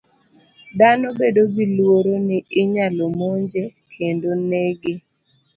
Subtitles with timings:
[0.79, 3.63] Dhano bedo gi luoro ni inyalo monje
[3.95, 4.93] kendo nege.